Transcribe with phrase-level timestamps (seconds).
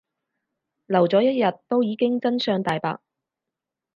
[0.87, 2.99] 留咗一日都已經真相大白